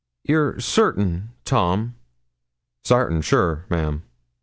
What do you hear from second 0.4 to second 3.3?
certain, Tom?' 'Sartin